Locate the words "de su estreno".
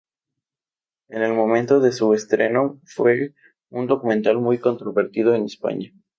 1.79-2.81